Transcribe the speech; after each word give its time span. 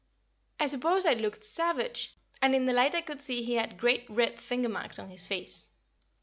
I 0.59 0.65
suppose 0.65 1.05
I 1.05 1.13
looked 1.13 1.43
savage, 1.43 2.15
and 2.41 2.55
in 2.55 2.65
the 2.65 2.73
light 2.73 2.95
I 2.95 3.01
could 3.01 3.21
see 3.21 3.43
he 3.43 3.53
had 3.53 3.77
great 3.77 4.07
red 4.09 4.39
finger 4.39 4.67
marks 4.67 4.97
on 4.97 5.09
his 5.09 5.27
face. 5.27 5.69